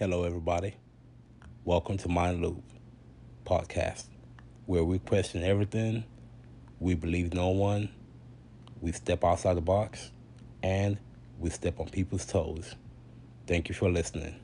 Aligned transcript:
Hello, 0.00 0.24
everybody. 0.24 0.76
Welcome 1.66 1.98
to 1.98 2.08
Mind 2.08 2.40
Loop 2.40 2.62
podcast, 3.44 4.04
where 4.64 4.82
we 4.82 4.98
question 4.98 5.44
everything, 5.44 6.04
we 6.78 6.94
believe 6.94 7.34
no 7.34 7.48
one, 7.48 7.90
we 8.80 8.92
step 8.92 9.22
outside 9.24 9.58
the 9.58 9.60
box, 9.60 10.10
and 10.62 10.96
we 11.38 11.50
step 11.50 11.78
on 11.80 11.90
people's 11.90 12.24
toes. 12.24 12.76
Thank 13.46 13.68
you 13.68 13.74
for 13.74 13.90
listening. 13.90 14.36